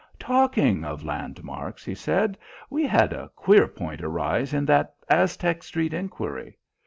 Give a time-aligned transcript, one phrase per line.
[0.17, 2.35] "Talking of landmarks," he said,
[2.71, 6.57] "we had a queer point arise in that Aztec Street inquiry.